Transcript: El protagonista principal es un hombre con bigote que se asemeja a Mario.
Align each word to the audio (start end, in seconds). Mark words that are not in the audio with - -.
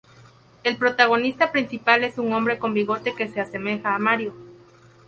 El 0.63 0.77
protagonista 0.77 1.51
principal 1.51 2.03
es 2.03 2.17
un 2.17 2.33
hombre 2.33 2.57
con 2.57 2.73
bigote 2.73 3.13
que 3.13 3.27
se 3.27 3.39
asemeja 3.39 3.93
a 3.93 3.99
Mario. 3.99 4.33